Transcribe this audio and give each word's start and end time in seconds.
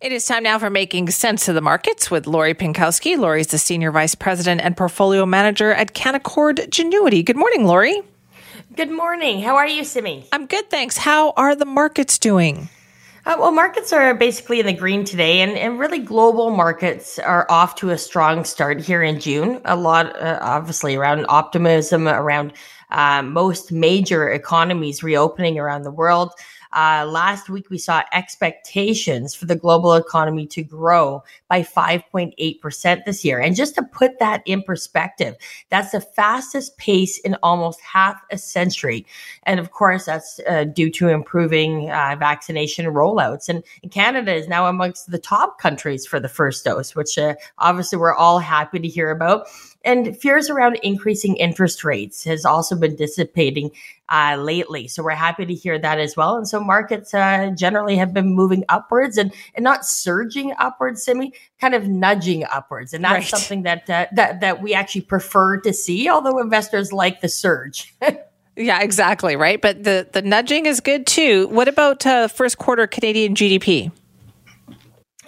It 0.00 0.12
is 0.12 0.26
time 0.26 0.44
now 0.44 0.60
for 0.60 0.70
making 0.70 1.10
sense 1.10 1.48
of 1.48 1.56
the 1.56 1.60
markets 1.60 2.08
with 2.08 2.28
Lori 2.28 2.54
Pinkowski. 2.54 3.18
Lori 3.18 3.40
is 3.40 3.48
the 3.48 3.58
senior 3.58 3.90
vice 3.90 4.14
president 4.14 4.60
and 4.60 4.76
portfolio 4.76 5.26
manager 5.26 5.72
at 5.72 5.92
Canaccord 5.92 6.68
Genuity. 6.68 7.24
Good 7.24 7.36
morning, 7.36 7.64
Lori. 7.64 8.02
Good 8.76 8.92
morning. 8.92 9.42
How 9.42 9.56
are 9.56 9.66
you, 9.66 9.82
Simi? 9.82 10.24
I'm 10.30 10.46
good, 10.46 10.70
thanks. 10.70 10.98
How 10.98 11.32
are 11.32 11.56
the 11.56 11.64
markets 11.64 12.16
doing? 12.16 12.68
Uh, 13.26 13.38
well, 13.40 13.50
markets 13.50 13.92
are 13.92 14.14
basically 14.14 14.60
in 14.60 14.66
the 14.66 14.72
green 14.72 15.04
today, 15.04 15.40
and, 15.40 15.58
and 15.58 15.80
really 15.80 15.98
global 15.98 16.50
markets 16.50 17.18
are 17.18 17.44
off 17.50 17.74
to 17.74 17.90
a 17.90 17.98
strong 17.98 18.44
start 18.44 18.80
here 18.80 19.02
in 19.02 19.18
June. 19.18 19.60
A 19.64 19.74
lot, 19.74 20.14
uh, 20.22 20.38
obviously, 20.40 20.94
around 20.94 21.26
optimism 21.28 22.06
around 22.06 22.52
uh, 22.92 23.22
most 23.22 23.72
major 23.72 24.30
economies 24.30 25.02
reopening 25.02 25.58
around 25.58 25.82
the 25.82 25.90
world. 25.90 26.30
Uh, 26.72 27.06
last 27.08 27.48
week, 27.48 27.70
we 27.70 27.78
saw 27.78 28.02
expectations 28.12 29.34
for 29.34 29.46
the 29.46 29.56
global 29.56 29.94
economy 29.94 30.46
to 30.46 30.62
grow 30.62 31.22
by 31.48 31.62
5.8% 31.62 33.04
this 33.04 33.24
year. 33.24 33.40
And 33.40 33.56
just 33.56 33.74
to 33.76 33.82
put 33.82 34.18
that 34.18 34.42
in 34.44 34.62
perspective, 34.62 35.36
that's 35.70 35.92
the 35.92 36.00
fastest 36.00 36.76
pace 36.78 37.18
in 37.18 37.36
almost 37.42 37.80
half 37.80 38.20
a 38.30 38.38
century. 38.38 39.06
And 39.44 39.58
of 39.58 39.70
course, 39.70 40.06
that's 40.06 40.40
uh, 40.48 40.64
due 40.64 40.90
to 40.92 41.08
improving 41.08 41.90
uh, 41.90 42.16
vaccination 42.18 42.86
rollouts. 42.86 43.48
And, 43.48 43.64
and, 43.82 43.92
Canada 43.92 44.34
is 44.34 44.48
now 44.48 44.66
amongst 44.66 45.10
the 45.10 45.18
top 45.18 45.58
countries 45.58 46.06
for 46.06 46.20
the 46.20 46.28
first 46.28 46.64
dose, 46.64 46.94
which 46.94 47.16
uh, 47.18 47.34
obviously 47.58 47.98
we're 47.98 48.14
all 48.14 48.38
happy 48.38 48.78
to 48.78 48.86
hear 48.86 49.10
about. 49.10 49.46
And 49.84 50.16
fears 50.18 50.50
around 50.50 50.78
increasing 50.82 51.36
interest 51.36 51.84
rates 51.84 52.22
has 52.24 52.44
also 52.44 52.76
been 52.76 52.96
dissipating 52.96 53.70
uh, 54.08 54.36
lately. 54.38 54.88
So 54.88 55.02
we're 55.02 55.10
happy 55.10 55.46
to 55.46 55.54
hear 55.54 55.78
that 55.78 55.98
as 55.98 56.16
well. 56.16 56.36
And 56.36 56.48
so 56.48 56.60
markets 56.60 57.12
uh, 57.14 57.50
generally 57.56 57.96
have 57.96 58.14
been 58.14 58.34
moving 58.34 58.64
upwards 58.68 59.18
and, 59.18 59.32
and 59.54 59.64
not 59.64 59.84
surging 59.84 60.54
upwards, 60.58 61.02
Simi, 61.02 61.32
kind 61.60 61.74
of 61.74 61.88
nudging 61.88 62.44
upwards. 62.44 62.92
And 62.94 63.04
that's 63.04 63.14
right. 63.14 63.26
something 63.26 63.62
that, 63.62 63.88
uh, 63.90 64.06
that, 64.12 64.40
that 64.40 64.62
we 64.62 64.74
actually 64.74 65.02
prefer 65.02 65.60
to 65.60 65.72
see, 65.72 66.08
although 66.08 66.38
investors 66.38 66.92
like 66.92 67.20
the 67.20 67.28
surge. 67.28 67.94
yeah, 68.56 68.80
exactly. 68.80 69.36
Right. 69.36 69.60
But 69.60 69.84
the, 69.84 70.08
the 70.10 70.22
nudging 70.22 70.66
is 70.66 70.80
good 70.80 71.06
too. 71.06 71.48
What 71.48 71.68
about 71.68 72.06
uh, 72.06 72.28
first 72.28 72.58
quarter 72.58 72.86
Canadian 72.86 73.34
GDP? 73.34 73.92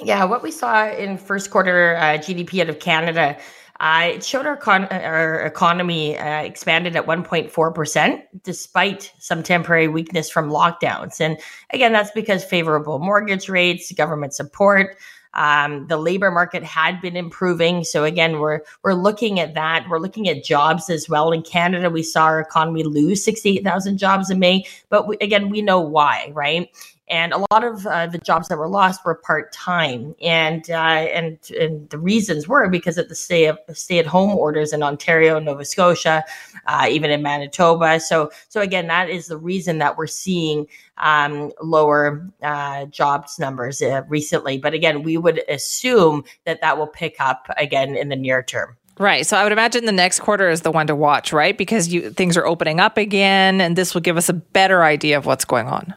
Yeah, 0.02 0.24
what 0.24 0.42
we 0.42 0.50
saw 0.50 0.88
in 0.88 1.18
first 1.18 1.50
quarter 1.50 1.96
uh, 1.96 2.16
GDP 2.16 2.62
out 2.62 2.70
of 2.70 2.78
Canada 2.78 3.36
uh, 3.80 4.10
it 4.14 4.24
showed 4.24 4.46
our, 4.46 4.56
con- 4.56 4.84
our 4.86 5.40
economy 5.40 6.16
uh, 6.18 6.42
expanded 6.42 6.96
at 6.96 7.06
1.4%, 7.06 8.22
despite 8.42 9.12
some 9.18 9.42
temporary 9.42 9.88
weakness 9.88 10.30
from 10.30 10.50
lockdowns. 10.50 11.20
And 11.20 11.38
again, 11.70 11.92
that's 11.92 12.10
because 12.10 12.44
favorable 12.44 12.98
mortgage 12.98 13.48
rates, 13.48 13.90
government 13.92 14.34
support, 14.34 14.98
um, 15.34 15.86
the 15.86 15.96
labor 15.96 16.30
market 16.30 16.62
had 16.62 17.00
been 17.00 17.16
improving. 17.16 17.84
So 17.84 18.04
again, 18.04 18.40
we're 18.40 18.60
we're 18.82 18.94
looking 18.94 19.38
at 19.38 19.54
that. 19.54 19.86
We're 19.88 20.00
looking 20.00 20.28
at 20.28 20.44
jobs 20.44 20.90
as 20.90 21.08
well. 21.08 21.30
In 21.30 21.42
Canada, 21.42 21.88
we 21.88 22.02
saw 22.02 22.24
our 22.24 22.40
economy 22.40 22.82
lose 22.82 23.24
68,000 23.24 23.96
jobs 23.96 24.28
in 24.30 24.40
May, 24.40 24.64
but 24.88 25.06
we, 25.06 25.16
again, 25.20 25.48
we 25.48 25.62
know 25.62 25.80
why, 25.80 26.32
right? 26.34 26.68
And 27.10 27.32
a 27.32 27.38
lot 27.50 27.64
of 27.64 27.86
uh, 27.86 28.06
the 28.06 28.18
jobs 28.18 28.48
that 28.48 28.56
were 28.56 28.68
lost 28.68 29.04
were 29.04 29.16
part 29.16 29.52
time, 29.52 30.14
and 30.22 30.70
uh, 30.70 30.74
and 30.74 31.38
and 31.58 31.90
the 31.90 31.98
reasons 31.98 32.46
were 32.46 32.68
because 32.68 32.96
of 32.96 33.08
the 33.08 33.16
stay 33.16 33.46
of 33.46 33.58
stay 33.72 33.98
at 33.98 34.06
home 34.06 34.30
orders 34.30 34.72
in 34.72 34.82
Ontario, 34.82 35.38
Nova 35.40 35.64
Scotia, 35.64 36.24
uh, 36.66 36.86
even 36.88 37.10
in 37.10 37.20
Manitoba. 37.20 37.98
So 37.98 38.30
so 38.48 38.60
again, 38.60 38.86
that 38.86 39.10
is 39.10 39.26
the 39.26 39.36
reason 39.36 39.78
that 39.78 39.98
we're 39.98 40.06
seeing 40.06 40.68
um, 40.98 41.50
lower 41.60 42.30
uh, 42.42 42.86
jobs 42.86 43.40
numbers 43.40 43.82
uh, 43.82 44.02
recently. 44.08 44.56
But 44.58 44.72
again, 44.72 45.02
we 45.02 45.16
would 45.16 45.42
assume 45.48 46.22
that 46.44 46.60
that 46.60 46.78
will 46.78 46.86
pick 46.86 47.16
up 47.18 47.48
again 47.56 47.96
in 47.96 48.08
the 48.08 48.16
near 48.16 48.42
term. 48.42 48.76
Right. 48.98 49.26
So 49.26 49.36
I 49.36 49.42
would 49.42 49.52
imagine 49.52 49.86
the 49.86 49.92
next 49.92 50.20
quarter 50.20 50.50
is 50.50 50.60
the 50.60 50.70
one 50.70 50.86
to 50.88 50.94
watch, 50.94 51.32
right? 51.32 51.56
Because 51.56 51.88
you, 51.88 52.10
things 52.10 52.36
are 52.36 52.46
opening 52.46 52.80
up 52.80 52.98
again, 52.98 53.60
and 53.60 53.74
this 53.74 53.94
will 53.94 54.02
give 54.02 54.18
us 54.18 54.28
a 54.28 54.34
better 54.34 54.84
idea 54.84 55.16
of 55.16 55.24
what's 55.24 55.46
going 55.46 55.68
on. 55.68 55.94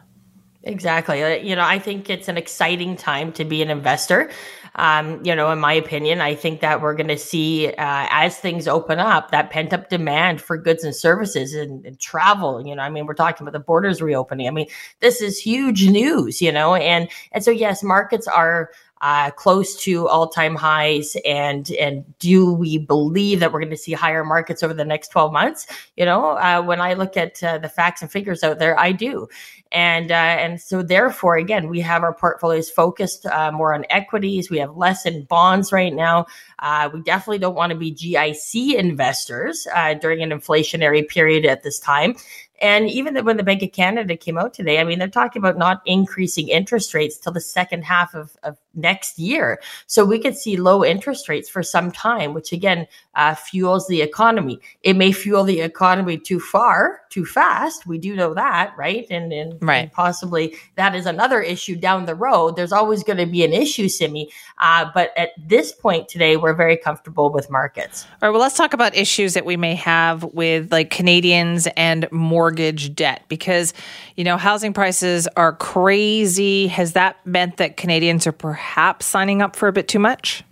Exactly. 0.65 1.21
Uh, 1.21 1.35
you 1.35 1.55
know, 1.55 1.65
I 1.65 1.77
think 1.77 2.09
it's 2.09 2.29
an 2.29 2.37
exciting 2.37 2.95
time 2.95 3.33
to 3.33 3.43
be 3.43 3.61
an 3.61 3.69
investor. 3.69 4.31
Um, 4.75 5.23
you 5.23 5.35
know, 5.35 5.51
in 5.51 5.59
my 5.59 5.73
opinion, 5.73 6.21
I 6.21 6.35
think 6.35 6.61
that 6.61 6.81
we're 6.81 6.95
going 6.95 7.09
to 7.09 7.17
see 7.17 7.67
uh, 7.67 7.73
as 7.77 8.37
things 8.37 8.67
open 8.67 8.97
up 8.97 9.31
that 9.31 9.49
pent 9.49 9.73
up 9.73 9.89
demand 9.89 10.41
for 10.41 10.57
goods 10.57 10.85
and 10.85 10.95
services 10.95 11.53
and, 11.53 11.85
and, 11.85 11.99
travel. 11.99 12.65
You 12.65 12.75
know, 12.75 12.81
I 12.81 12.89
mean, 12.89 13.05
we're 13.05 13.13
talking 13.13 13.45
about 13.45 13.51
the 13.51 13.63
borders 13.63 14.01
reopening. 14.01 14.47
I 14.47 14.51
mean, 14.51 14.67
this 15.01 15.21
is 15.21 15.37
huge 15.37 15.87
news. 15.89 16.41
You 16.41 16.51
know, 16.51 16.75
and 16.75 17.09
and 17.33 17.43
so 17.43 17.51
yes, 17.51 17.83
markets 17.83 18.25
are 18.27 18.71
uh, 19.03 19.29
close 19.31 19.75
to 19.83 20.07
all-time 20.07 20.55
highs. 20.55 21.17
And 21.25 21.69
and 21.71 22.17
do 22.19 22.53
we 22.53 22.77
believe 22.77 23.41
that 23.41 23.51
we're 23.51 23.59
going 23.59 23.69
to 23.69 23.77
see 23.77 23.91
higher 23.91 24.23
markets 24.23 24.63
over 24.63 24.73
the 24.73 24.85
next 24.85 25.09
12 25.09 25.33
months? 25.33 25.67
You 25.97 26.05
know 26.05 26.37
uh, 26.37 26.63
when 26.63 26.79
i 26.79 26.93
look 26.93 27.17
at 27.17 27.43
uh, 27.43 27.57
the 27.57 27.69
facts 27.69 28.01
and 28.01 28.09
figures 28.09 28.43
out 28.43 28.59
there 28.59 28.79
i 28.79 28.93
do. 28.93 29.27
And 29.73 30.11
uh, 30.11 30.15
and 30.15 30.61
so 30.61 30.81
therefore 30.81 31.35
again 31.35 31.67
we 31.67 31.81
have 31.81 32.01
our 32.01 32.13
portfolios 32.13 32.69
focused 32.69 33.25
uh, 33.25 33.51
more 33.51 33.73
on 33.73 33.85
equities. 33.89 34.49
We 34.49 34.59
have 34.59 34.77
less 34.77 35.05
in 35.05 35.25
bonds 35.25 35.73
right 35.73 35.93
now. 35.93 36.27
Uh, 36.59 36.89
we 36.93 37.01
definitely 37.01 37.39
don't 37.39 37.55
want 37.55 37.71
to 37.71 37.77
be 37.77 37.93
gic 37.93 38.73
investors 38.73 39.67
during 39.99 40.23
an 40.23 40.29
inflationary 40.29 41.05
period 41.05 41.45
at 41.45 41.63
this 41.63 41.77
time. 41.77 42.15
And 42.61 42.89
even 42.89 43.17
when 43.25 43.35
the 43.35 43.43
Bank 43.43 43.61
of 43.61 43.73
Canada 43.73 44.15
came 44.15 44.37
out 44.37 44.53
today, 44.53 44.79
I 44.79 44.85
mean, 44.85 44.97
they're 44.97 45.09
talking 45.09 45.41
about 45.41 45.57
not 45.57 45.81
increasing 45.85 46.47
interest 46.47 46.93
rates 46.93 47.17
till 47.17 47.33
the 47.33 47.41
second 47.41 47.83
half 47.83 48.15
of, 48.15 48.37
of 48.41 48.57
next 48.73 49.19
year. 49.19 49.59
So 49.87 50.03
we 50.03 50.19
could 50.19 50.35
see 50.35 50.57
low 50.57 50.83
interest 50.83 51.29
rates 51.29 51.49
for 51.49 51.61
some 51.63 51.91
time, 51.91 52.33
which 52.33 52.51
again 52.51 52.87
uh, 53.15 53.35
fuels 53.35 53.87
the 53.87 54.01
economy. 54.01 54.59
It 54.81 54.95
may 54.95 55.11
fuel 55.11 55.43
the 55.43 55.61
economy 55.61 56.17
too 56.17 56.39
far, 56.39 57.01
too 57.09 57.25
fast. 57.25 57.85
We 57.85 57.99
do 57.99 58.15
know 58.15 58.33
that, 58.33 58.73
right? 58.75 59.05
And, 59.11 59.31
and, 59.31 59.61
right. 59.61 59.83
and 59.83 59.91
possibly 59.91 60.55
that 60.75 60.95
is 60.95 61.05
another 61.05 61.41
issue 61.41 61.75
down 61.75 62.05
the 62.05 62.15
road. 62.15 62.55
There's 62.55 62.71
always 62.71 63.03
going 63.03 63.19
to 63.19 63.27
be 63.27 63.43
an 63.43 63.53
issue, 63.53 63.87
Simi. 63.87 64.31
Uh, 64.59 64.89
but 64.93 65.11
at 65.15 65.29
this 65.37 65.71
point 65.71 66.09
today, 66.09 66.37
we're 66.37 66.55
very 66.55 66.77
comfortable 66.77 67.31
with 67.31 67.51
markets. 67.51 68.05
All 68.21 68.29
right. 68.29 68.31
Well, 68.31 68.41
let's 68.41 68.57
talk 68.57 68.73
about 68.73 68.95
issues 68.95 69.35
that 69.35 69.45
we 69.45 69.57
may 69.57 69.75
have 69.75 70.23
with 70.23 70.71
like 70.71 70.89
Canadians 70.89 71.67
and 71.77 72.11
mortgage 72.11 72.95
debt 72.95 73.23
because, 73.27 73.73
you 74.15 74.23
know, 74.23 74.37
housing 74.37 74.73
prices 74.73 75.27
are 75.37 75.53
crazy. 75.53 76.65
Has 76.67 76.93
that 76.93 77.23
meant 77.27 77.57
that 77.57 77.77
Canadians 77.77 78.25
are 78.25 78.31
perhaps 78.31 78.62
signing 79.03 79.41
up 79.41 79.55
for 79.55 79.67
a 79.67 79.73
bit 79.73 79.87
too 79.87 79.99
much? 79.99 80.43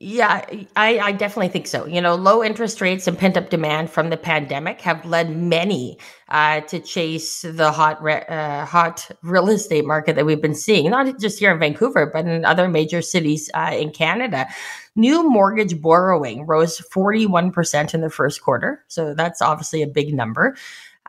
Yeah, 0.00 0.44
I, 0.76 0.98
I 0.98 1.12
definitely 1.12 1.48
think 1.48 1.66
so. 1.66 1.86
You 1.86 2.00
know, 2.00 2.14
low 2.14 2.44
interest 2.44 2.80
rates 2.80 3.06
and 3.06 3.16
pent 3.16 3.36
up 3.36 3.48
demand 3.48 3.88
from 3.88 4.10
the 4.10 4.16
pandemic 4.16 4.80
have 4.82 5.02
led 5.06 5.34
many 5.34 5.98
uh, 6.28 6.60
to 6.62 6.80
chase 6.80 7.42
the 7.42 7.72
hot 7.72 8.02
re- 8.02 8.26
uh, 8.28 8.66
hot 8.66 9.08
real 9.22 9.48
estate 9.48 9.86
market 9.86 10.16
that 10.16 10.26
we've 10.26 10.42
been 10.42 10.54
seeing, 10.54 10.90
not 10.90 11.18
just 11.20 11.38
here 11.38 11.52
in 11.52 11.58
Vancouver, 11.58 12.10
but 12.12 12.26
in 12.26 12.44
other 12.44 12.68
major 12.68 13.00
cities 13.00 13.50
uh, 13.54 13.70
in 13.72 13.90
Canada. 13.92 14.46
New 14.96 15.28
mortgage 15.30 15.80
borrowing 15.80 16.44
rose 16.44 16.80
41% 16.92 17.94
in 17.94 18.00
the 18.00 18.10
first 18.10 18.42
quarter. 18.42 18.84
So 18.88 19.14
that's 19.14 19.40
obviously 19.40 19.80
a 19.80 19.86
big 19.86 20.12
number 20.12 20.54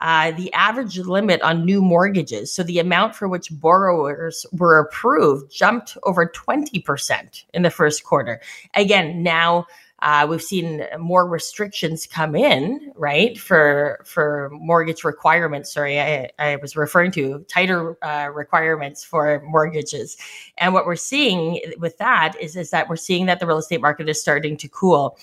uh, 0.01 0.31
the 0.31 0.51
average 0.53 0.97
limit 0.99 1.41
on 1.41 1.65
new 1.65 1.81
mortgages, 1.81 2.51
so 2.51 2.63
the 2.63 2.79
amount 2.79 3.15
for 3.15 3.27
which 3.27 3.49
borrowers 3.51 4.45
were 4.51 4.77
approved, 4.77 5.51
jumped 5.51 5.97
over 6.03 6.25
20% 6.25 7.43
in 7.53 7.61
the 7.61 7.69
first 7.69 8.03
quarter. 8.03 8.41
Again, 8.73 9.23
now 9.23 9.65
uh, 10.01 10.27
we've 10.29 10.41
seen 10.41 10.85
more 10.99 11.27
restrictions 11.27 12.05
come 12.05 12.35
in, 12.35 12.91
right, 12.95 13.39
for 13.39 14.01
for 14.03 14.49
mortgage 14.51 15.03
requirements. 15.03 15.73
Sorry, 15.73 15.99
I, 15.99 16.29
I 16.37 16.57
was 16.57 16.75
referring 16.75 17.11
to 17.11 17.45
tighter 17.47 17.97
uh, 18.03 18.29
requirements 18.33 19.03
for 19.03 19.41
mortgages. 19.47 20.17
And 20.57 20.73
what 20.73 20.85
we're 20.85 20.97
seeing 20.97 21.61
with 21.79 21.97
that 21.99 22.35
is, 22.39 22.57
is 22.57 22.71
that 22.71 22.89
we're 22.89 22.97
seeing 22.97 23.25
that 23.27 23.39
the 23.39 23.47
real 23.47 23.57
estate 23.57 23.81
market 23.81 24.09
is 24.09 24.21
starting 24.21 24.57
to 24.57 24.67
cool. 24.67 25.17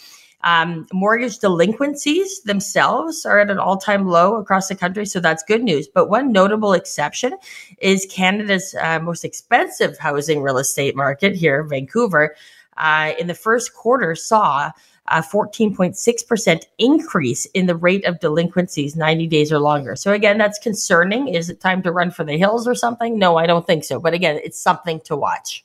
Um, 0.45 0.87
mortgage 0.93 1.39
delinquencies 1.39 2.41
themselves 2.43 3.25
are 3.25 3.39
at 3.39 3.51
an 3.51 3.59
all 3.59 3.77
time 3.77 4.07
low 4.09 4.37
across 4.37 4.69
the 4.69 4.75
country. 4.75 5.07
So 5.07 5.21
that's 5.21 5.43
good 5.43 5.63
news. 5.63 5.87
But 5.87 6.09
one 6.09 6.33
notable 6.33 6.73
exception 6.73 7.35
is 7.79 8.07
Canada's 8.11 8.75
uh, 8.81 8.99
most 9.01 9.25
expensive 9.25 9.99
housing 9.99 10.43
real 10.43 10.59
estate 10.59 10.97
market 10.97 11.35
here, 11.35 11.63
Vancouver. 11.63 12.35
Uh, 12.77 13.13
in 13.19 13.27
the 13.27 13.35
first 13.35 13.75
quarter, 13.75 14.15
saw 14.15 14.71
a 15.09 15.21
14.6% 15.21 16.63
increase 16.79 17.45
in 17.47 17.67
the 17.67 17.77
rate 17.77 18.05
of 18.05 18.21
delinquencies 18.21 18.97
90 18.97 19.27
days 19.27 19.53
or 19.53 19.59
longer. 19.59 19.97
So, 19.97 20.13
again, 20.13 20.39
that's 20.39 20.59
concerning. 20.59 21.29
Is 21.29 21.51
it 21.51 21.61
time 21.61 21.83
to 21.83 21.93
run 21.93 22.11
for 22.11 22.25
the 22.25 22.39
hills 22.39 22.67
or 22.67 22.75
something? 22.75 23.19
No, 23.19 23.37
I 23.37 23.47
don't 23.47 23.67
think 23.67 23.85
so. 23.85 24.01
But 24.01 24.15
again, 24.15 24.41
it's 24.43 24.59
something 24.59 25.01
to 25.01 25.17
watch. 25.17 25.65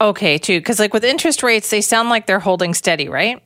Okay, 0.00 0.36
too. 0.38 0.60
Because, 0.60 0.78
like 0.78 0.92
with 0.92 1.04
interest 1.04 1.42
rates, 1.42 1.70
they 1.70 1.80
sound 1.80 2.08
like 2.08 2.26
they're 2.26 2.40
holding 2.40 2.74
steady, 2.74 3.08
right? 3.08 3.42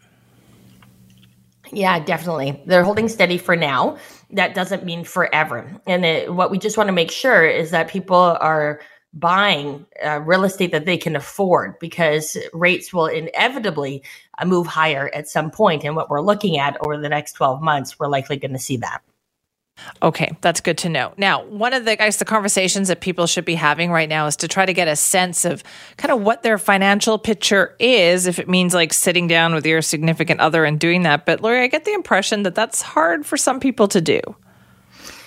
Yeah, 1.72 1.98
definitely. 1.98 2.62
They're 2.66 2.84
holding 2.84 3.08
steady 3.08 3.38
for 3.38 3.56
now. 3.56 3.98
That 4.30 4.54
doesn't 4.54 4.84
mean 4.84 5.04
forever. 5.04 5.70
And 5.86 6.04
it, 6.04 6.32
what 6.34 6.50
we 6.50 6.58
just 6.58 6.76
want 6.76 6.88
to 6.88 6.92
make 6.92 7.10
sure 7.10 7.46
is 7.46 7.70
that 7.70 7.88
people 7.88 8.16
are 8.16 8.80
buying 9.12 9.86
uh, 10.04 10.20
real 10.20 10.44
estate 10.44 10.72
that 10.72 10.84
they 10.84 10.98
can 10.98 11.16
afford 11.16 11.78
because 11.78 12.36
rates 12.52 12.92
will 12.92 13.06
inevitably 13.06 14.02
uh, 14.38 14.44
move 14.44 14.66
higher 14.66 15.10
at 15.14 15.28
some 15.28 15.50
point. 15.50 15.84
And 15.84 15.96
what 15.96 16.10
we're 16.10 16.20
looking 16.20 16.58
at 16.58 16.76
over 16.84 16.98
the 16.98 17.08
next 17.08 17.32
12 17.32 17.62
months, 17.62 17.98
we're 17.98 18.08
likely 18.08 18.36
going 18.36 18.52
to 18.52 18.58
see 18.58 18.76
that. 18.78 19.02
Okay, 20.02 20.36
that's 20.40 20.60
good 20.60 20.78
to 20.78 20.88
know. 20.88 21.12
Now, 21.16 21.44
one 21.44 21.72
of 21.72 21.84
the 21.84 21.92
I 21.92 21.96
guess 21.96 22.16
the 22.16 22.24
conversations 22.24 22.88
that 22.88 23.00
people 23.00 23.26
should 23.26 23.44
be 23.44 23.54
having 23.54 23.90
right 23.90 24.08
now 24.08 24.26
is 24.26 24.36
to 24.36 24.48
try 24.48 24.66
to 24.66 24.72
get 24.72 24.88
a 24.88 24.96
sense 24.96 25.44
of 25.44 25.62
kind 25.96 26.12
of 26.12 26.22
what 26.22 26.42
their 26.42 26.58
financial 26.58 27.18
picture 27.18 27.76
is, 27.78 28.26
if 28.26 28.38
it 28.38 28.48
means 28.48 28.74
like 28.74 28.92
sitting 28.92 29.28
down 29.28 29.54
with 29.54 29.66
your 29.66 29.82
significant 29.82 30.40
other 30.40 30.64
and 30.64 30.80
doing 30.80 31.02
that. 31.02 31.26
But 31.26 31.40
Lori, 31.40 31.62
I 31.62 31.66
get 31.66 31.84
the 31.84 31.92
impression 31.92 32.42
that 32.44 32.54
that's 32.54 32.82
hard 32.82 33.26
for 33.26 33.36
some 33.36 33.60
people 33.60 33.88
to 33.88 34.00
do. 34.00 34.20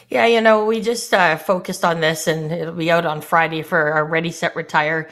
Yeah, 0.09 0.25
you 0.25 0.41
know, 0.41 0.65
we 0.65 0.81
just 0.81 1.13
uh, 1.13 1.37
focused 1.37 1.85
on 1.85 2.01
this, 2.01 2.25
and 2.25 2.51
it'll 2.51 2.73
be 2.73 2.89
out 2.89 3.05
on 3.05 3.21
Friday 3.21 3.61
for 3.61 3.93
our 3.93 4.03
Ready 4.03 4.31
Set 4.31 4.55
Retire 4.55 5.07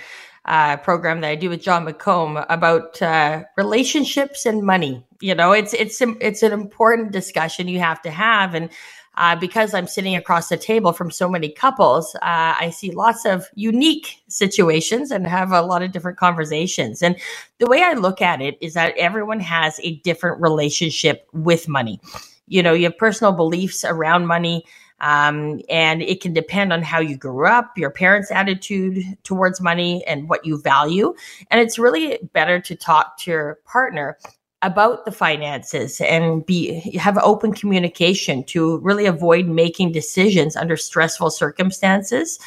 uh, 0.47 0.77
program 0.77 1.21
that 1.21 1.29
I 1.29 1.35
do 1.35 1.49
with 1.49 1.61
John 1.61 1.85
McComb 1.85 2.45
about 2.49 3.01
uh, 3.01 3.44
relationships 3.57 4.45
and 4.45 4.63
money. 4.63 5.05
You 5.19 5.35
know, 5.35 5.51
it's 5.51 5.73
it's 5.73 6.01
it's 6.01 6.44
an 6.44 6.53
important 6.53 7.11
discussion 7.11 7.67
you 7.67 7.79
have 7.79 8.01
to 8.03 8.11
have, 8.11 8.53
and 8.53 8.69
uh, 9.17 9.35
because 9.35 9.73
I'm 9.73 9.88
sitting 9.88 10.15
across 10.15 10.49
the 10.49 10.57
table 10.57 10.94
from 10.94 11.09
so 11.09 11.27
many 11.27 11.49
couples, 11.49 12.15
uh, 12.15 12.19
I 12.59 12.69
see 12.69 12.91
lots 12.91 13.25
of 13.25 13.47
unique 13.55 14.21
situations 14.27 15.09
and 15.09 15.25
have 15.25 15.51
a 15.51 15.63
lot 15.63 15.81
of 15.81 15.91
different 15.91 16.19
conversations. 16.19 17.01
And 17.01 17.17
the 17.57 17.65
way 17.65 17.81
I 17.81 17.93
look 17.93 18.21
at 18.21 18.41
it 18.41 18.57
is 18.61 18.75
that 18.75 18.95
everyone 18.95 19.39
has 19.39 19.79
a 19.81 19.95
different 19.97 20.39
relationship 20.39 21.27
with 21.33 21.67
money. 21.67 22.00
You 22.47 22.63
know, 22.63 22.73
you 22.73 22.85
have 22.85 22.97
personal 22.97 23.33
beliefs 23.33 23.83
around 23.85 24.27
money. 24.27 24.63
Um, 24.99 25.61
and 25.69 26.01
it 26.01 26.21
can 26.21 26.33
depend 26.33 26.73
on 26.73 26.81
how 26.81 26.99
you 26.99 27.17
grew 27.17 27.45
up, 27.45 27.77
your 27.77 27.91
parents' 27.91 28.31
attitude 28.31 29.03
towards 29.23 29.61
money, 29.61 30.03
and 30.07 30.27
what 30.27 30.44
you 30.44 30.59
value. 30.59 31.13
And 31.51 31.61
it's 31.61 31.77
really 31.77 32.17
better 32.33 32.59
to 32.61 32.75
talk 32.75 33.19
to 33.19 33.31
your 33.31 33.59
partner 33.65 34.17
about 34.63 35.05
the 35.05 35.11
finances 35.11 36.01
and 36.01 36.45
be 36.45 36.97
have 36.97 37.17
open 37.19 37.53
communication 37.53 38.44
to 38.45 38.79
really 38.79 39.05
avoid 39.05 39.45
making 39.45 39.91
decisions 39.91 40.55
under 40.55 40.75
stressful 40.75 41.29
circumstances 41.29 42.39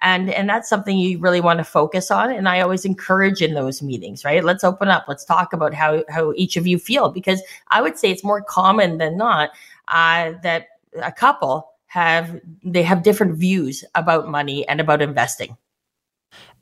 and 0.00 0.30
and 0.30 0.48
that's 0.48 0.68
something 0.68 0.98
you 0.98 1.18
really 1.18 1.40
want 1.40 1.58
to 1.58 1.64
focus 1.64 2.10
on 2.10 2.30
and 2.30 2.48
i 2.48 2.60
always 2.60 2.84
encourage 2.84 3.42
in 3.42 3.54
those 3.54 3.82
meetings 3.82 4.24
right 4.24 4.44
let's 4.44 4.64
open 4.64 4.88
up 4.88 5.04
let's 5.08 5.24
talk 5.24 5.52
about 5.52 5.74
how 5.74 6.02
how 6.08 6.32
each 6.36 6.56
of 6.56 6.66
you 6.66 6.78
feel 6.78 7.10
because 7.10 7.42
i 7.68 7.82
would 7.82 7.98
say 7.98 8.10
it's 8.10 8.24
more 8.24 8.42
common 8.42 8.98
than 8.98 9.16
not 9.16 9.50
uh, 9.88 10.32
that 10.42 10.66
a 11.02 11.12
couple 11.12 11.72
have 11.86 12.40
they 12.62 12.82
have 12.82 13.02
different 13.02 13.34
views 13.34 13.84
about 13.94 14.28
money 14.28 14.66
and 14.68 14.80
about 14.80 15.02
investing 15.02 15.56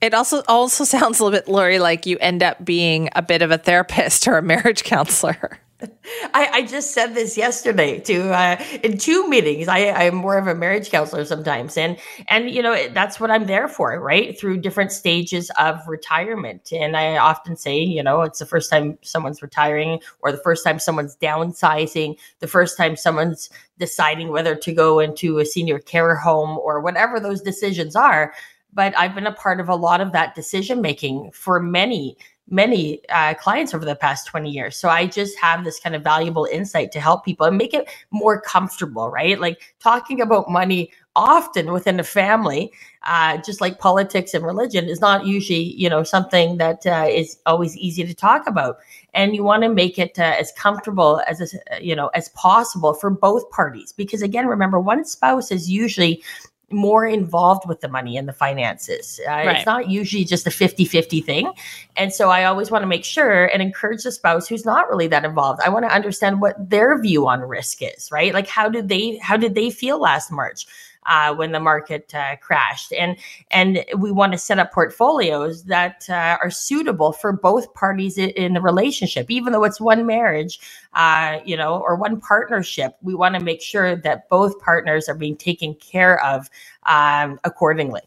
it 0.00 0.14
also 0.14 0.42
also 0.48 0.84
sounds 0.84 1.18
a 1.18 1.24
little 1.24 1.38
bit, 1.38 1.48
Lori, 1.48 1.78
like 1.78 2.06
you 2.06 2.18
end 2.20 2.42
up 2.42 2.64
being 2.64 3.08
a 3.16 3.22
bit 3.22 3.42
of 3.42 3.50
a 3.50 3.58
therapist 3.58 4.28
or 4.28 4.38
a 4.38 4.42
marriage 4.42 4.84
counselor. 4.84 5.58
I, 5.82 6.48
I 6.52 6.62
just 6.62 6.92
said 6.92 7.14
this 7.14 7.36
yesterday 7.36 8.00
to 8.00 8.32
uh, 8.32 8.62
in 8.82 8.96
two 8.96 9.28
meetings. 9.28 9.68
I, 9.68 9.90
I'm 9.90 10.14
more 10.14 10.38
of 10.38 10.46
a 10.46 10.54
marriage 10.54 10.90
counselor 10.90 11.24
sometimes, 11.24 11.76
and 11.76 11.98
and 12.28 12.50
you 12.50 12.62
know 12.62 12.88
that's 12.88 13.20
what 13.20 13.30
I'm 13.30 13.46
there 13.46 13.68
for, 13.68 14.00
right? 14.00 14.38
Through 14.38 14.58
different 14.58 14.92
stages 14.92 15.50
of 15.58 15.80
retirement, 15.86 16.72
and 16.72 16.96
I 16.96 17.18
often 17.18 17.56
say, 17.56 17.78
you 17.78 18.02
know, 18.02 18.22
it's 18.22 18.38
the 18.38 18.46
first 18.46 18.70
time 18.70 18.98
someone's 19.02 19.42
retiring, 19.42 20.00
or 20.20 20.32
the 20.32 20.38
first 20.38 20.64
time 20.64 20.78
someone's 20.78 21.16
downsizing, 21.16 22.16
the 22.38 22.48
first 22.48 22.78
time 22.78 22.96
someone's 22.96 23.50
deciding 23.78 24.28
whether 24.28 24.54
to 24.54 24.72
go 24.72 24.98
into 24.98 25.38
a 25.38 25.44
senior 25.44 25.78
care 25.78 26.16
home 26.16 26.58
or 26.58 26.80
whatever 26.80 27.20
those 27.20 27.42
decisions 27.42 27.94
are 27.94 28.32
but 28.72 28.96
I've 28.98 29.14
been 29.14 29.26
a 29.26 29.32
part 29.32 29.58
of 29.58 29.70
a 29.70 29.74
lot 29.74 30.02
of 30.02 30.12
that 30.12 30.34
decision 30.34 30.82
making 30.82 31.30
for 31.32 31.58
many 31.60 32.16
many 32.48 33.00
uh, 33.08 33.34
clients 33.34 33.74
over 33.74 33.84
the 33.84 33.96
past 33.96 34.26
20 34.26 34.50
years. 34.50 34.76
So 34.76 34.88
I 34.88 35.06
just 35.06 35.38
have 35.38 35.64
this 35.64 35.80
kind 35.80 35.96
of 35.96 36.02
valuable 36.02 36.46
insight 36.50 36.92
to 36.92 37.00
help 37.00 37.24
people 37.24 37.46
and 37.46 37.58
make 37.58 37.74
it 37.74 37.88
more 38.10 38.40
comfortable, 38.40 39.10
right? 39.10 39.38
Like 39.40 39.60
talking 39.80 40.20
about 40.20 40.48
money 40.48 40.90
often 41.16 41.72
within 41.72 41.98
a 41.98 42.04
family, 42.04 42.70
uh, 43.02 43.38
just 43.38 43.60
like 43.60 43.78
politics 43.78 44.34
and 44.34 44.44
religion, 44.44 44.84
is 44.84 45.00
not 45.00 45.26
usually, 45.26 45.74
you 45.74 45.88
know, 45.88 46.02
something 46.04 46.58
that 46.58 46.86
uh, 46.86 47.06
is 47.08 47.38
always 47.46 47.76
easy 47.78 48.04
to 48.06 48.14
talk 48.14 48.46
about. 48.46 48.76
And 49.14 49.34
you 49.34 49.42
want 49.42 49.62
to 49.62 49.68
make 49.68 49.98
it 49.98 50.18
uh, 50.18 50.36
as 50.38 50.52
comfortable 50.56 51.22
as, 51.26 51.54
you 51.80 51.96
know, 51.96 52.08
as 52.08 52.28
possible 52.30 52.94
for 52.94 53.10
both 53.10 53.50
parties. 53.50 53.92
Because 53.92 54.22
again, 54.22 54.46
remember, 54.46 54.78
one 54.78 55.04
spouse 55.04 55.50
is 55.50 55.70
usually 55.70 56.22
more 56.70 57.06
involved 57.06 57.68
with 57.68 57.80
the 57.80 57.88
money 57.88 58.16
and 58.16 58.28
the 58.28 58.32
finances. 58.32 59.20
Uh, 59.26 59.30
right. 59.30 59.56
It's 59.56 59.66
not 59.66 59.88
usually 59.88 60.24
just 60.24 60.46
a 60.46 60.50
50 60.50 60.84
50 60.84 61.20
thing. 61.20 61.52
And 61.96 62.12
so 62.12 62.30
I 62.30 62.44
always 62.44 62.70
want 62.70 62.82
to 62.82 62.86
make 62.86 63.04
sure 63.04 63.46
and 63.46 63.62
encourage 63.62 64.02
the 64.02 64.10
spouse 64.10 64.48
who's 64.48 64.64
not 64.64 64.88
really 64.88 65.06
that 65.08 65.24
involved. 65.24 65.60
I 65.64 65.68
want 65.68 65.84
to 65.84 65.94
understand 65.94 66.40
what 66.40 66.56
their 66.58 67.00
view 67.00 67.28
on 67.28 67.40
risk 67.40 67.82
is, 67.82 68.10
right? 68.10 68.34
Like 68.34 68.48
how 68.48 68.68
did 68.68 68.88
they 68.88 69.18
how 69.18 69.36
did 69.36 69.54
they 69.54 69.70
feel 69.70 70.00
last 70.00 70.32
March? 70.32 70.66
Uh, 71.06 71.34
when 71.34 71.52
the 71.52 71.60
market 71.60 72.14
uh, 72.14 72.36
crashed. 72.36 72.92
And 72.92 73.16
and 73.50 73.84
we 73.96 74.10
want 74.10 74.32
to 74.32 74.38
set 74.38 74.58
up 74.58 74.72
portfolios 74.72 75.64
that 75.64 76.06
uh, 76.08 76.36
are 76.42 76.50
suitable 76.50 77.12
for 77.12 77.32
both 77.32 77.72
parties 77.74 78.18
in 78.18 78.54
the 78.54 78.60
relationship, 78.60 79.30
even 79.30 79.52
though 79.52 79.64
it's 79.64 79.80
one 79.80 80.06
marriage, 80.06 80.58
uh, 80.94 81.38
you 81.44 81.56
know, 81.56 81.80
or 81.80 81.96
one 81.96 82.20
partnership. 82.20 82.96
We 83.02 83.14
want 83.14 83.34
to 83.34 83.40
make 83.40 83.62
sure 83.62 83.96
that 83.96 84.28
both 84.28 84.58
partners 84.60 85.08
are 85.08 85.14
being 85.14 85.36
taken 85.36 85.74
care 85.74 86.22
of 86.24 86.48
um, 86.84 87.38
accordingly. 87.44 88.02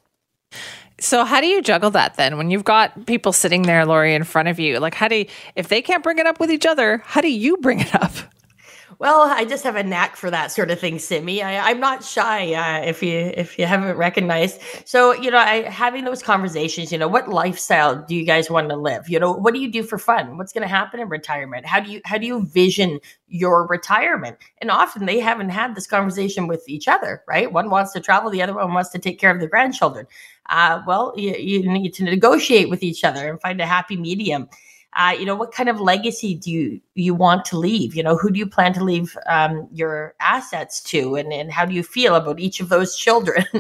So 1.00 1.24
how 1.24 1.40
do 1.40 1.48
you 1.48 1.62
juggle 1.62 1.92
that 1.92 2.16
then 2.16 2.38
when 2.38 2.50
you've 2.52 2.66
got 2.66 3.06
people 3.06 3.32
sitting 3.32 3.62
there, 3.62 3.86
Lori, 3.86 4.14
in 4.14 4.26
front 4.26 4.50
of 4.50 4.60
you? 4.60 4.80
Like, 4.80 4.94
how 4.94 5.08
do 5.08 5.16
you, 5.16 5.26
if 5.56 5.70
they 5.70 5.82
can't 5.82 6.04
bring 6.04 6.20
it 6.20 6.26
up 6.26 6.40
with 6.40 6.52
each 6.52 6.66
other, 6.66 7.02
how 7.06 7.22
do 7.22 7.32
you 7.32 7.58
bring 7.58 7.80
it 7.80 7.96
up? 7.96 8.12
Well, 8.98 9.22
I 9.22 9.46
just 9.46 9.64
have 9.66 9.76
a 9.76 9.84
knack 9.84 10.16
for 10.16 10.32
that 10.32 10.52
sort 10.52 10.72
of 10.72 10.80
thing, 10.80 10.98
Simi. 10.98 11.44
I, 11.44 11.70
am 11.70 11.80
not 11.80 12.04
shy, 12.04 12.54
uh, 12.54 12.84
if 12.84 13.04
you 13.04 13.32
if 13.36 13.60
you 13.60 13.68
haven't 13.68 13.96
recognized. 13.98 14.60
So, 14.86 15.14
you 15.14 15.30
know, 15.30 15.38
I 15.38 15.62
having 15.70 16.06
those 16.06 16.24
conversations. 16.24 16.92
You 16.92 16.98
know, 16.98 17.08
what 17.08 17.28
lifestyle 17.28 18.04
do 18.04 18.16
you 18.16 18.26
guys 18.26 18.50
want 18.50 18.70
to 18.70 18.76
live? 18.76 19.08
You 19.08 19.20
know, 19.20 19.32
what 19.32 19.54
do 19.54 19.60
you 19.60 19.72
do 19.72 19.84
for 19.84 20.00
fun? 20.00 20.38
What's 20.38 20.54
going 20.54 20.64
to 20.64 20.68
happen 20.68 21.00
in 21.00 21.08
retirement? 21.08 21.68
How 21.68 21.80
do 21.80 21.92
you 21.92 22.02
how 22.06 22.18
do 22.18 22.26
you 22.26 22.46
vision 22.48 23.00
your 23.28 23.68
retirement? 23.68 24.38
And 24.60 24.72
often 24.72 25.06
they 25.06 25.20
haven't 25.20 25.50
had 25.50 25.76
this 25.76 25.86
conversation 25.86 26.48
with 26.48 26.68
each 26.68 26.88
other, 26.88 27.24
right? 27.28 27.52
One 27.52 27.70
wants 27.70 27.94
to 27.94 28.00
travel, 28.00 28.32
the 28.32 28.42
other 28.42 28.56
one 28.56 28.74
wants 28.74 28.90
to 28.92 29.00
take 29.00 29.20
care 29.20 29.32
of 29.32 29.40
the 29.40 29.48
grandchildren. 29.48 30.08
Uh, 30.48 30.82
well, 30.88 31.14
you, 31.16 31.36
you 31.36 31.72
need 31.72 31.94
to 31.94 32.04
negotiate 32.04 32.72
with 32.72 32.82
each 32.82 33.04
other 33.04 33.30
and 33.30 33.40
find 33.40 33.62
a 33.62 33.68
happy 33.68 33.98
medium 33.98 34.50
uh, 34.94 35.16
you 35.18 35.26
know 35.26 35.36
what 35.36 35.52
kind 35.52 35.70
of 35.70 35.80
legacy 35.80 36.34
do 36.34 36.50
you 36.50 36.82
you 36.96 37.14
want 37.14 37.46
to 37.46 37.58
leave? 37.58 37.96
You 37.96 38.02
know 38.02 38.18
who 38.18 38.32
do 38.32 38.40
you 38.40 38.48
plan 38.48 38.74
to 38.74 38.84
leave 38.84 39.16
um, 39.28 39.68
your 39.72 40.16
assets 40.20 40.82
to? 40.84 41.16
And, 41.16 41.32
and 41.32 41.52
how 41.52 41.66
do 41.66 41.74
you 41.74 41.84
feel 41.84 42.16
about 42.16 42.40
each 42.40 42.60
of 42.60 42.70
those 42.70 42.96
children? 42.96 43.46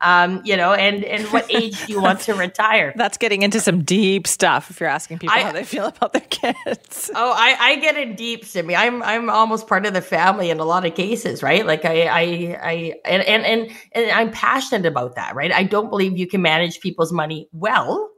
Um, 0.00 0.42
you 0.44 0.56
know 0.56 0.74
and 0.74 1.04
and 1.04 1.26
what 1.28 1.46
age 1.50 1.86
do 1.86 1.92
you 1.92 2.00
want 2.00 2.20
to 2.20 2.34
retire? 2.34 2.92
That's 2.94 3.18
getting 3.18 3.42
into 3.42 3.60
some 3.60 3.82
deep 3.82 4.26
stuff 4.26 4.70
if 4.70 4.78
you're 4.78 4.88
asking 4.88 5.18
people 5.18 5.36
I, 5.36 5.42
how 5.42 5.52
they 5.52 5.64
feel 5.64 5.86
about 5.86 6.12
their 6.12 6.22
kids. 6.22 7.10
Oh 7.16 7.32
i 7.36 7.56
i 7.58 7.76
get 7.76 7.96
in 7.96 8.14
deep 8.14 8.44
simi. 8.44 8.76
I'm 8.76 9.02
i'm 9.02 9.28
almost 9.28 9.66
part 9.66 9.86
of 9.86 9.94
the 9.94 10.02
family 10.02 10.50
in 10.50 10.60
a 10.60 10.64
lot 10.64 10.84
of 10.86 10.94
cases 10.94 11.42
right? 11.42 11.66
Like 11.66 11.84
i 11.84 12.06
i 12.06 12.58
i 12.62 12.94
and 13.04 13.22
and 13.22 13.44
and, 13.44 13.70
and 13.92 14.10
i'm 14.12 14.30
passionate 14.30 14.86
about 14.86 15.16
that 15.16 15.34
right? 15.34 15.52
I 15.52 15.64
don't 15.64 15.90
believe 15.90 16.16
you 16.16 16.28
can 16.28 16.42
manage 16.42 16.80
people's 16.80 17.12
money 17.12 17.48
well 17.52 18.10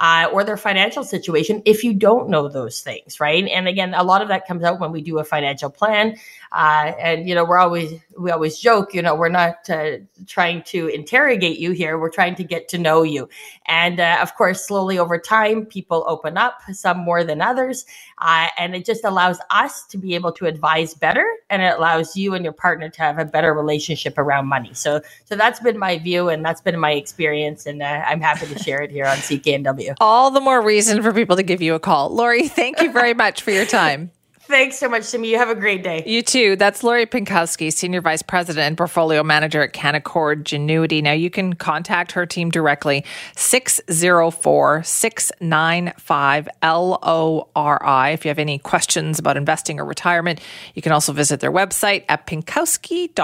uh, 0.00 0.28
or 0.32 0.44
their 0.44 0.56
financial 0.56 1.04
situation 1.04 1.62
if 1.64 1.82
you 1.82 1.94
don't 1.94 2.28
know 2.28 2.48
those 2.48 2.80
things, 2.80 3.18
right? 3.20 3.46
And 3.48 3.66
again, 3.66 3.94
a 3.94 4.02
lot 4.02 4.22
of 4.22 4.28
that 4.28 4.46
comes 4.46 4.62
out 4.62 4.78
when 4.80 4.92
we 4.92 5.00
do 5.00 5.18
a 5.18 5.24
financial 5.24 5.70
plan. 5.70 6.16
Uh, 6.52 6.92
and 6.98 7.28
you 7.28 7.34
know, 7.34 7.44
we're 7.44 7.58
always 7.58 7.98
we 8.18 8.30
always 8.30 8.58
joke, 8.58 8.94
you 8.94 9.02
know, 9.02 9.14
we're 9.14 9.28
not 9.28 9.68
uh, 9.70 9.98
trying 10.26 10.62
to 10.64 10.88
interrogate 10.88 11.58
you 11.58 11.72
here. 11.72 11.98
We're 11.98 12.10
trying 12.10 12.34
to 12.36 12.44
get 12.44 12.68
to 12.68 12.78
know 12.78 13.02
you. 13.02 13.28
And 13.66 14.00
uh, 14.00 14.18
of 14.20 14.34
course, 14.34 14.66
slowly 14.66 14.98
over 14.98 15.18
time, 15.18 15.66
people 15.66 16.04
open 16.06 16.36
up, 16.36 16.60
some 16.72 16.98
more 16.98 17.24
than 17.24 17.40
others, 17.40 17.86
uh, 18.18 18.48
and 18.58 18.74
it 18.74 18.84
just 18.84 19.04
allows 19.04 19.38
us 19.50 19.84
to 19.86 19.98
be 19.98 20.14
able 20.14 20.32
to 20.32 20.46
advise 20.46 20.94
better, 20.94 21.26
and 21.50 21.62
it 21.62 21.76
allows 21.76 22.16
you 22.16 22.34
and 22.34 22.44
your 22.44 22.52
partner 22.52 22.88
to 22.88 23.00
have 23.00 23.18
a 23.18 23.24
better 23.24 23.54
relationship 23.54 24.18
around 24.18 24.46
money. 24.46 24.74
So, 24.74 25.00
so 25.24 25.36
that's 25.36 25.60
been 25.60 25.78
my 25.78 25.98
view, 25.98 26.28
and 26.28 26.44
that's 26.44 26.60
been 26.60 26.78
my 26.78 26.92
experience, 26.92 27.66
and 27.66 27.82
uh, 27.82 28.02
I'm 28.06 28.20
happy 28.20 28.46
to 28.46 28.58
share 28.58 28.82
it 28.82 28.90
here 28.90 29.06
on 29.06 29.16
CKNW. 29.18 29.94
All 30.00 30.30
the 30.30 30.40
more 30.40 30.62
reason 30.62 31.02
for 31.02 31.12
people 31.12 31.36
to 31.36 31.42
give 31.42 31.62
you 31.62 31.74
a 31.74 31.80
call, 31.80 32.10
Lori. 32.10 32.48
Thank 32.48 32.80
you 32.80 32.92
very 32.92 33.14
much 33.14 33.42
for 33.42 33.50
your 33.50 33.66
time. 33.66 34.10
Thanks 34.46 34.78
so 34.78 34.88
much, 34.88 35.02
Simi. 35.02 35.28
You 35.28 35.38
have 35.38 35.50
a 35.50 35.56
great 35.56 35.82
day. 35.82 36.04
You 36.06 36.22
too. 36.22 36.54
That's 36.54 36.84
Lori 36.84 37.04
Pinkowski, 37.04 37.72
Senior 37.72 38.00
Vice 38.00 38.22
President 38.22 38.64
and 38.64 38.78
Portfolio 38.78 39.24
Manager 39.24 39.60
at 39.62 39.72
Canaccord 39.72 40.44
Genuity. 40.44 41.02
Now, 41.02 41.12
you 41.12 41.30
can 41.30 41.54
contact 41.54 42.12
her 42.12 42.26
team 42.26 42.50
directly, 42.50 43.04
604 43.34 44.84
695 44.84 46.48
LORI. 46.62 48.12
If 48.12 48.24
you 48.24 48.28
have 48.28 48.38
any 48.38 48.58
questions 48.60 49.18
about 49.18 49.36
investing 49.36 49.80
or 49.80 49.84
retirement, 49.84 50.40
you 50.74 50.82
can 50.82 50.92
also 50.92 51.12
visit 51.12 51.40
their 51.40 51.50
website 51.50 52.04
at 52.08 52.28
pinkowski.ca. 52.28 53.16